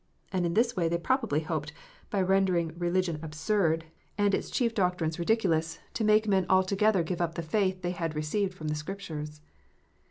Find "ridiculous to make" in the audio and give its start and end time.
5.19-6.27